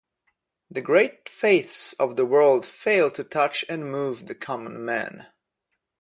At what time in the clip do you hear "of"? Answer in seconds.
1.93-2.15